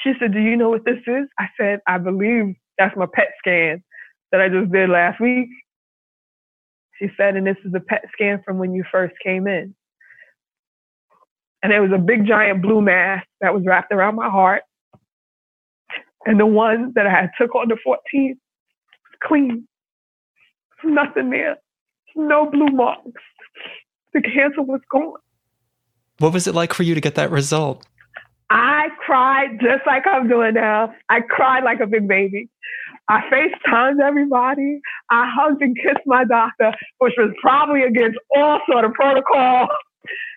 she 0.03 0.13
said, 0.19 0.33
"Do 0.33 0.39
you 0.39 0.57
know 0.57 0.69
what 0.71 0.85
this 0.85 0.99
is?" 1.07 1.27
I 1.39 1.47
said, 1.59 1.79
"I 1.87 1.99
believe 1.99 2.55
that's 2.77 2.95
my 2.97 3.07
PET 3.13 3.29
scan." 3.39 3.83
That 4.33 4.41
I 4.41 4.49
just 4.49 4.71
did 4.71 4.89
last 4.89 5.21
week. 5.21 5.47
She 6.99 7.07
said, 7.15 7.35
and 7.35 7.45
this 7.45 7.55
is 7.63 7.71
a 7.75 7.79
PET 7.79 8.03
scan 8.11 8.41
from 8.43 8.57
when 8.57 8.73
you 8.73 8.83
first 8.91 9.13
came 9.23 9.45
in. 9.45 9.75
And 11.61 11.71
it 11.71 11.79
was 11.79 11.91
a 11.93 11.99
big 11.99 12.25
giant 12.25 12.63
blue 12.63 12.81
mass 12.81 13.23
that 13.41 13.53
was 13.53 13.63
wrapped 13.63 13.93
around 13.93 14.15
my 14.15 14.29
heart. 14.29 14.63
And 16.25 16.39
the 16.39 16.47
one 16.47 16.93
that 16.95 17.05
I 17.05 17.11
had 17.11 17.29
took 17.37 17.53
on 17.53 17.67
the 17.67 17.77
14th 17.85 18.29
was 18.31 19.17
clean. 19.21 19.67
Nothing 20.83 21.29
there. 21.29 21.57
No 22.15 22.49
blue 22.49 22.67
marks. 22.67 23.21
The 24.13 24.21
cancer 24.21 24.63
was 24.63 24.81
gone. 24.91 25.13
What 26.17 26.33
was 26.33 26.47
it 26.47 26.55
like 26.55 26.73
for 26.73 26.83
you 26.83 26.95
to 26.95 27.01
get 27.01 27.15
that 27.15 27.29
result? 27.29 27.85
I 28.53 28.89
cried 28.99 29.59
just 29.59 29.81
like 29.87 30.03
I'm 30.05 30.29
doing 30.29 30.53
now. 30.53 30.93
I 31.09 31.21
cried 31.21 31.63
like 31.63 31.79
a 31.79 31.87
big 31.87 32.07
baby. 32.07 32.49
I 33.09 33.21
FaceTimed 33.21 33.99
everybody. 33.99 34.79
I 35.09 35.27
hugged 35.27 35.63
and 35.63 35.75
kissed 35.75 36.05
my 36.05 36.23
doctor, 36.23 36.71
which 36.99 37.15
was 37.17 37.33
probably 37.41 37.81
against 37.81 38.19
all 38.35 38.59
sort 38.69 38.85
of 38.85 38.93
protocol. 38.93 39.69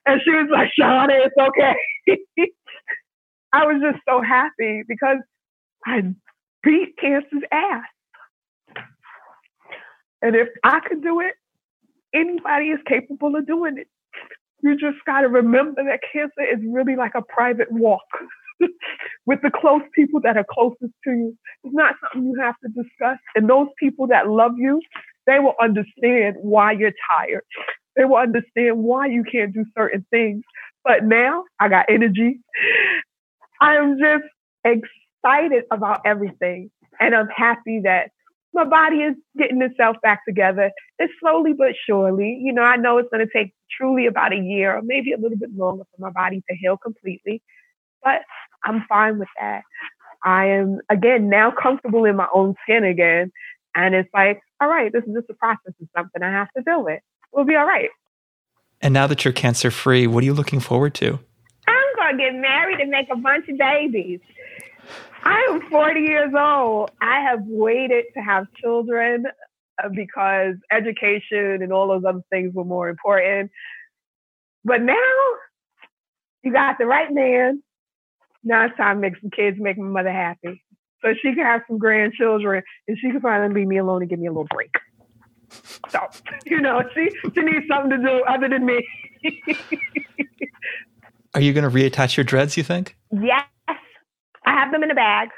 And 0.07 0.21
she 0.25 0.31
was 0.31 0.49
like, 0.51 0.71
Shauna, 0.81 1.27
it's 1.27 1.35
okay. 1.39 1.77
I 3.53 3.67
was 3.67 3.83
just 3.83 4.03
so 4.09 4.23
happy 4.23 4.83
because 4.89 5.19
I 5.85 6.03
beat 6.63 6.97
cancer's 6.99 7.43
ass. 7.53 7.85
And 10.23 10.35
if 10.35 10.49
I 10.65 10.81
could 10.81 11.03
do 11.03 11.21
it, 11.21 11.35
anybody 12.15 12.71
is 12.71 12.81
capable 12.87 13.37
of 13.37 13.47
doing 13.47 13.77
it. 13.79 13.89
You 14.67 14.77
just 14.77 15.05
got 15.07 15.23
to 15.23 15.29
remember 15.29 15.85
that 15.85 16.01
cancer 16.13 16.43
is 16.43 16.61
really 16.69 16.97
like 16.97 17.13
a 17.17 17.23
private 17.23 17.73
walk. 17.73 18.03
with 19.27 19.41
the 19.43 19.51
close 19.51 19.83
people 19.95 20.21
that 20.23 20.37
are 20.37 20.47
closest 20.51 20.93
to 21.05 21.11
you. 21.11 21.39
It's 21.65 21.75
not 21.75 21.95
something 22.03 22.31
you 22.31 22.41
have 22.41 22.57
to 22.65 22.69
discuss. 22.71 23.19
And 23.35 23.49
those 23.49 23.69
people 23.79 24.09
that 24.09 24.29
love 24.29 24.53
you, 24.57 24.81
they 25.27 25.39
will 25.41 25.55
understand 25.63 26.37
why 26.41 26.73
you're 26.73 26.93
tired. 27.19 27.43
They 27.97 28.05
will 28.05 28.17
understand 28.19 28.79
why 28.79 29.07
you 29.07 29.25
can't 29.31 29.55
do 29.55 29.65
certain 29.77 30.07
things. 30.11 30.43
But 30.85 31.05
now 31.05 31.45
I 31.61 31.69
got 31.69 31.87
energy. 31.89 32.41
I 33.61 33.77
am 33.77 33.99
just 33.99 34.25
excited 34.65 35.65
about 35.73 36.03
everything. 36.07 36.71
And 37.01 37.15
I'm 37.15 37.29
happy 37.29 37.81
that 37.85 38.11
my 38.57 38.65
body 38.65 38.97
is 38.97 39.15
getting 39.39 39.63
itself 39.63 39.97
back 40.03 40.25
together. 40.27 40.73
It's 40.99 41.13
slowly 41.21 41.53
but 41.53 41.75
surely. 41.87 42.41
You 42.43 42.53
know, 42.53 42.63
I 42.63 42.77
know 42.77 42.99
it's 42.99 43.09
going 43.11 43.25
to 43.25 43.33
take 43.33 43.55
truly 43.71 44.07
about 44.07 44.33
a 44.33 44.37
year 44.37 44.77
or 44.77 44.83
maybe 44.83 45.13
a 45.13 45.19
little 45.19 45.39
bit 45.39 45.55
longer 45.55 45.85
for 45.85 46.01
my 46.01 46.11
body 46.11 46.43
to 46.49 46.57
heal 46.57 46.77
completely. 46.77 47.43
But 48.03 48.23
I'm 48.65 48.85
fine 48.89 49.19
with 49.19 49.29
that. 49.39 49.63
I 50.25 50.47
am 50.47 50.81
again 50.91 51.29
now 51.29 51.53
comfortable 51.53 52.05
in 52.05 52.17
my 52.17 52.27
own 52.35 52.55
skin 52.63 52.83
again. 52.83 53.31
And 53.75 53.95
it's 53.95 54.09
like, 54.15 54.41
all 54.61 54.69
right, 54.69 54.93
this 54.93 55.05
is 55.05 55.15
just 55.15 55.31
a 55.31 55.35
process 55.35 55.75
of 55.81 55.89
something 55.95 56.23
I 56.23 56.31
have 56.31 56.49
to 56.57 56.63
deal 56.63 56.83
with. 56.83 57.01
We'll 57.33 57.45
be 57.45 57.57
all 57.57 57.67
right. 57.67 57.91
And 58.81 58.95
now 58.95 59.07
that 59.07 59.25
you're 59.25 59.33
cancer 59.33 59.71
free, 59.71 60.07
what 60.07 60.23
are 60.23 60.25
you 60.25 60.35
looking 60.35 60.61
forward 60.61 60.95
to? 60.95 61.19
I'm 61.69 61.97
going 61.97 62.19
to 62.19 62.25
get 62.25 62.35
married 62.35 62.81
and 62.81 62.91
make 62.91 63.09
a 63.13 63.17
bunch 63.17 63.49
of 63.49 63.59
babies. 63.59 64.21
I 65.25 65.49
am 65.50 65.69
40 65.71 66.00
years 66.00 66.33
old. 66.37 66.90
I 67.00 67.21
have 67.21 67.40
waited 67.43 68.05
to 68.14 68.21
have 68.21 68.47
children 68.62 69.26
uh, 69.83 69.88
because 69.95 70.55
education 70.71 71.62
and 71.62 71.73
all 71.73 71.88
those 71.88 72.05
other 72.07 72.23
things 72.31 72.55
were 72.55 72.64
more 72.64 72.88
important. 72.88 73.50
But 74.64 74.83
now 74.83 74.95
you 76.43 76.52
got 76.52 76.78
the 76.78 76.87
right 76.87 77.12
man 77.12 77.62
now 78.47 78.64
it's 78.66 78.76
time 78.76 78.97
to 78.97 79.00
make 79.00 79.21
some 79.21 79.31
kids, 79.31 79.59
make 79.61 79.76
my 79.76 79.85
mother 79.88 80.12
happy. 80.12 80.62
So 81.02 81.12
she 81.21 81.35
can 81.35 81.45
have 81.45 81.62
some 81.66 81.78
grandchildren 81.78 82.62
and 82.87 82.97
she 82.99 83.11
can 83.11 83.21
finally 83.21 83.52
leave 83.52 83.66
me 83.66 83.78
alone 83.78 84.02
and 84.02 84.09
give 84.09 84.21
me 84.21 84.28
a 84.28 84.31
little 84.31 84.47
break. 84.49 84.71
So, 85.90 85.99
you 86.47 86.61
know, 86.61 86.83
she, 86.95 87.11
she 87.35 87.40
needs 87.43 87.66
something 87.69 87.90
to 87.90 87.99
do 87.99 88.23
other 88.23 88.49
than 88.49 88.64
me. 88.64 88.87
Are 91.35 91.40
you 91.40 91.52
going 91.52 91.69
to 91.69 91.76
reattach 91.76 92.16
your 92.16 92.25
dreads, 92.25 92.57
you 92.57 92.62
think? 92.62 92.97
Yes. 93.12 93.45
I 94.47 94.53
have 94.53 94.73
them 94.73 94.83
in 94.83 94.91
a 94.91 94.95
bag. 94.95 95.29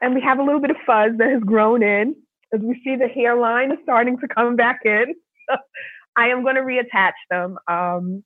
And 0.00 0.14
we 0.14 0.20
have 0.22 0.38
a 0.38 0.42
little 0.42 0.60
bit 0.60 0.70
of 0.70 0.76
fuzz 0.84 1.12
that 1.18 1.30
has 1.30 1.42
grown 1.42 1.82
in 1.82 2.16
as 2.52 2.60
we 2.60 2.80
see 2.84 2.96
the 2.96 3.08
hairline 3.08 3.70
is 3.70 3.78
starting 3.82 4.18
to 4.18 4.28
come 4.28 4.56
back 4.56 4.80
in. 4.84 5.14
I 6.16 6.28
am 6.28 6.42
going 6.42 6.56
to 6.56 6.62
reattach 6.62 7.12
them. 7.30 7.56
Um, 7.68 8.24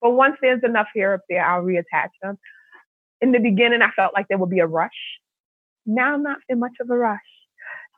but 0.00 0.12
once 0.12 0.36
there's 0.40 0.62
enough 0.64 0.86
hair 0.94 1.14
up 1.14 1.20
there, 1.28 1.44
I'll 1.44 1.62
reattach 1.62 2.08
them 2.22 2.38
in 3.20 3.32
the 3.32 3.38
beginning, 3.38 3.82
I 3.82 3.90
felt 3.94 4.14
like 4.14 4.28
there 4.28 4.38
would 4.38 4.50
be 4.50 4.60
a 4.60 4.66
rush. 4.66 4.90
Now 5.86 6.14
I'm 6.14 6.22
not 6.22 6.38
in 6.48 6.58
much 6.58 6.72
of 6.80 6.90
a 6.90 6.96
rush. 6.96 7.18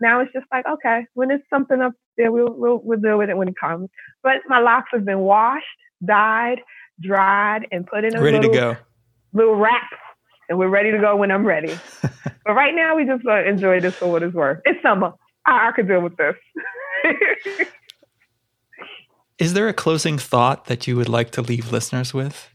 Now 0.01 0.21
it's 0.21 0.33
just 0.33 0.47
like, 0.53 0.67
okay, 0.67 1.07
when 1.15 1.29
there's 1.29 1.43
something 1.49 1.81
up 1.81 1.93
there, 2.17 2.33
we'll, 2.33 2.53
we'll, 2.53 2.81
we'll 2.83 3.01
deal 3.01 3.19
with 3.19 3.31
it 3.31 3.37
when 3.37 3.49
it 3.49 3.55
comes. 3.61 3.89
But 4.23 4.39
my 4.49 4.59
locks 4.59 4.89
have 4.93 5.05
been 5.05 5.21
washed, 5.21 5.65
dyed, 6.05 6.61
dried, 7.01 7.67
and 7.71 7.87
put 7.87 8.05
in 8.05 8.17
a 8.17 8.21
ready 8.21 8.39
little, 8.39 8.53
to 8.53 8.59
go. 8.59 8.77
little 9.33 9.55
wrap. 9.55 9.89
And 10.49 10.59
we're 10.59 10.69
ready 10.69 10.91
to 10.91 10.99
go 10.99 11.17
when 11.17 11.31
I'm 11.31 11.47
ready. 11.47 11.75
but 12.03 12.53
right 12.53 12.75
now, 12.75 12.97
we 12.97 13.05
just 13.05 13.25
uh, 13.27 13.45
enjoy 13.45 13.81
this 13.81 13.95
for 13.95 14.11
what 14.11 14.23
it's 14.23 14.35
worth. 14.35 14.61
It's 14.65 14.83
summer. 14.83 15.13
I, 15.47 15.69
I 15.69 15.73
could 15.73 15.89
deal 15.89 16.01
with 16.01 16.17
this. 16.17 16.35
Is 19.39 19.55
there 19.55 19.69
a 19.69 19.73
closing 19.73 20.19
thought 20.19 20.67
that 20.67 20.87
you 20.87 20.97
would 20.97 21.09
like 21.09 21.31
to 21.33 21.43
leave 21.43 21.73
listeners 21.73 22.15
with? 22.15 22.49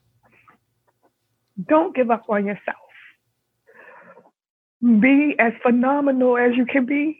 Don't 1.67 1.95
give 1.95 2.11
up 2.11 2.23
on 2.29 2.45
yourself. 2.45 2.77
Be 4.81 5.35
as 5.39 5.53
phenomenal 5.63 6.37
as 6.37 6.55
you 6.55 6.65
can 6.65 6.85
be. 6.85 7.17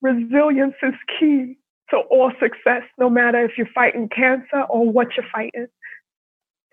resilience 0.00 0.74
is 0.82 0.94
key 1.18 1.58
to 1.90 1.98
all 2.10 2.32
success, 2.40 2.82
no 2.98 3.10
matter 3.10 3.44
if 3.44 3.52
you're 3.58 3.68
fighting 3.74 4.08
cancer 4.08 4.62
or 4.68 4.90
what 4.90 5.08
you're 5.16 5.26
fighting. 5.30 5.66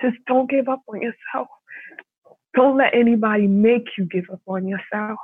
Just 0.01 0.18
don't 0.25 0.50
give 0.50 0.70
up 0.70 0.82
on 0.88 1.01
yourself. 1.01 1.48
Don't 2.56 2.77
let 2.77 2.94
anybody 2.94 3.48
make 3.48 3.86
you 3.98 4.06
give 4.06 4.25
up 4.32 4.42
on 4.48 4.68
yourself. 4.68 5.20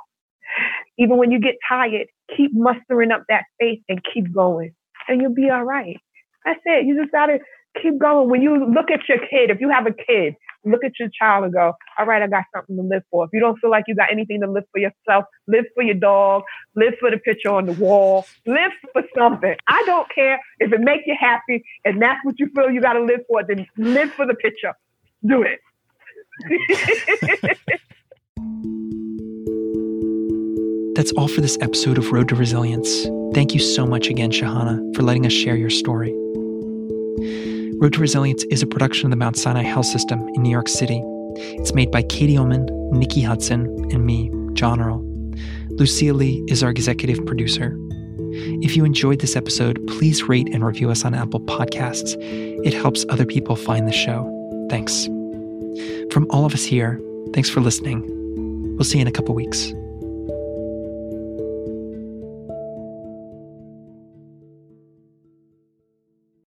Even 0.98 1.16
when 1.16 1.30
you 1.30 1.40
get 1.40 1.56
tired, 1.68 2.06
keep 2.36 2.52
mustering 2.54 3.10
up 3.10 3.24
that 3.28 3.44
faith 3.58 3.80
and 3.88 4.00
keep 4.12 4.32
going, 4.32 4.74
and 5.08 5.20
you'll 5.20 5.34
be 5.34 5.50
all 5.50 5.64
right. 5.64 5.96
That's 6.44 6.60
it. 6.64 6.86
You 6.86 7.00
just 7.00 7.12
gotta 7.12 7.38
keep 7.80 7.98
going. 7.98 8.28
When 8.28 8.42
you 8.42 8.66
look 8.66 8.90
at 8.90 9.08
your 9.08 9.18
kid, 9.18 9.50
if 9.50 9.60
you 9.60 9.70
have 9.70 9.86
a 9.86 9.92
kid, 9.92 10.34
look 10.64 10.84
at 10.84 10.92
your 10.98 11.08
child 11.18 11.44
and 11.44 11.52
go, 11.52 11.72
all 11.98 12.06
right, 12.06 12.22
I 12.22 12.26
got 12.26 12.44
something 12.54 12.76
to 12.76 12.82
live 12.82 13.02
for. 13.10 13.24
If 13.24 13.30
you 13.32 13.40
don't 13.40 13.58
feel 13.58 13.70
like 13.70 13.84
you 13.86 13.94
got 13.94 14.10
anything 14.10 14.40
to 14.40 14.50
live 14.50 14.64
for 14.72 14.78
yourself, 14.78 15.24
live 15.46 15.64
for 15.74 15.82
your 15.82 15.94
dog, 15.94 16.42
live 16.74 16.94
for 17.00 17.10
the 17.10 17.18
picture 17.18 17.50
on 17.50 17.66
the 17.66 17.72
wall, 17.72 18.26
live 18.46 18.72
for 18.92 19.02
something. 19.16 19.54
I 19.68 19.82
don't 19.86 20.08
care 20.14 20.40
if 20.60 20.72
it 20.72 20.80
makes 20.80 21.04
you 21.06 21.16
happy 21.18 21.64
and 21.84 22.00
that's 22.00 22.24
what 22.24 22.38
you 22.38 22.48
feel 22.54 22.70
you 22.70 22.80
got 22.80 22.94
to 22.94 23.02
live 23.02 23.20
for, 23.28 23.42
then 23.44 23.66
live 23.76 24.12
for 24.12 24.26
the 24.26 24.34
picture. 24.34 24.72
Do 25.26 25.42
it. 25.42 25.60
That's 30.94 31.12
all 31.12 31.28
for 31.28 31.40
this 31.40 31.58
episode 31.60 31.98
of 31.98 32.12
Road 32.12 32.28
to 32.28 32.34
Resilience. 32.34 33.06
Thank 33.34 33.54
you 33.54 33.60
so 33.60 33.86
much 33.86 34.08
again, 34.08 34.30
Shahonna, 34.30 34.94
for 34.94 35.02
letting 35.02 35.26
us 35.26 35.32
share 35.32 35.56
your 35.56 35.70
story. 35.70 36.12
Road 37.80 37.92
to 37.94 38.00
Resilience 38.00 38.44
is 38.44 38.62
a 38.62 38.66
production 38.66 39.06
of 39.06 39.10
the 39.10 39.16
Mount 39.16 39.36
Sinai 39.36 39.62
Health 39.62 39.86
System 39.86 40.20
in 40.34 40.42
New 40.42 40.50
York 40.50 40.68
City. 40.68 41.02
It's 41.36 41.74
made 41.74 41.90
by 41.90 42.02
Katie 42.02 42.36
Ullman, 42.36 42.66
Nikki 42.90 43.22
Hudson, 43.22 43.66
and 43.92 44.06
me, 44.06 44.30
Jon 44.54 44.80
Earle. 44.80 45.02
Lucia 45.70 46.12
Lee 46.12 46.44
is 46.48 46.62
our 46.62 46.70
executive 46.70 47.24
producer. 47.26 47.76
If 48.62 48.76
you 48.76 48.84
enjoyed 48.84 49.20
this 49.20 49.36
episode, 49.36 49.84
please 49.86 50.24
rate 50.24 50.48
and 50.52 50.64
review 50.64 50.90
us 50.90 51.04
on 51.04 51.14
Apple 51.14 51.40
Podcasts. 51.40 52.16
It 52.64 52.72
helps 52.72 53.04
other 53.08 53.26
people 53.26 53.56
find 53.56 53.86
the 53.86 53.92
show. 53.92 54.30
Thanks. 54.70 55.08
From 56.10 56.26
all 56.30 56.44
of 56.44 56.54
us 56.54 56.64
here, 56.64 57.00
thanks 57.32 57.50
for 57.50 57.60
listening. 57.60 58.02
We'll 58.76 58.84
see 58.84 58.98
you 58.98 59.02
in 59.02 59.08
a 59.08 59.12
couple 59.12 59.34
weeks. 59.34 59.72